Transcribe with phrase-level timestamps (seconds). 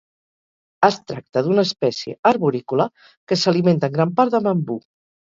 [0.85, 2.87] Es tracta d'una espècie arborícola
[3.33, 4.79] que s'alimenta en gran part de bambú.